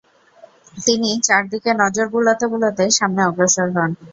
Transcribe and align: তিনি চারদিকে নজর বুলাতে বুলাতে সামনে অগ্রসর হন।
তিনি 0.77 1.09
চারদিকে 1.27 1.71
নজর 1.81 2.05
বুলাতে 2.13 2.45
বুলাতে 2.51 2.83
সামনে 2.97 3.21
অগ্রসর 3.29 3.67
হন। 3.75 3.91